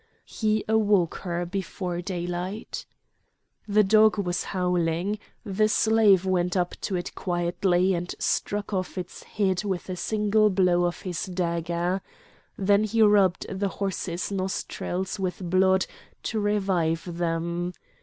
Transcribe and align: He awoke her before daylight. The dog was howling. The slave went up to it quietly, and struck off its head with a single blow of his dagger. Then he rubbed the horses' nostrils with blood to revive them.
He 0.25 0.65
awoke 0.67 1.17
her 1.17 1.45
before 1.45 2.01
daylight. 2.01 2.87
The 3.67 3.83
dog 3.83 4.17
was 4.17 4.45
howling. 4.45 5.19
The 5.45 5.69
slave 5.69 6.25
went 6.25 6.57
up 6.57 6.73
to 6.81 6.95
it 6.95 7.13
quietly, 7.13 7.93
and 7.93 8.15
struck 8.17 8.73
off 8.73 8.97
its 8.97 9.21
head 9.21 9.63
with 9.63 9.91
a 9.91 9.95
single 9.95 10.49
blow 10.49 10.85
of 10.85 11.03
his 11.03 11.25
dagger. 11.27 12.01
Then 12.57 12.83
he 12.83 13.03
rubbed 13.03 13.45
the 13.47 13.69
horses' 13.69 14.31
nostrils 14.31 15.19
with 15.19 15.47
blood 15.47 15.85
to 16.23 16.39
revive 16.39 17.17
them. 17.17 17.71